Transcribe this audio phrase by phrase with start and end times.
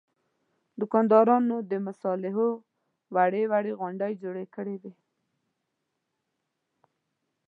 [0.81, 2.49] دوکاندارانو د مصالحو
[3.15, 4.93] وړې وړې غونډۍ جوړې کړې وې.